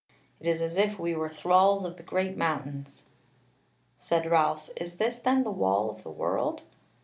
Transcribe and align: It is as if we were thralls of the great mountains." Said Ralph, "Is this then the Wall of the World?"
It 0.39 0.47
is 0.47 0.61
as 0.61 0.77
if 0.77 0.97
we 0.97 1.13
were 1.13 1.29
thralls 1.29 1.85
of 1.85 1.95
the 1.95 2.01
great 2.01 2.35
mountains." 2.35 3.05
Said 3.97 4.25
Ralph, 4.31 4.71
"Is 4.75 4.95
this 4.95 5.17
then 5.19 5.43
the 5.43 5.51
Wall 5.51 5.91
of 5.91 6.01
the 6.01 6.09
World?" 6.09 6.63